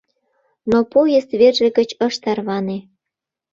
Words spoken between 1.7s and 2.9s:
гыч ыш тарване.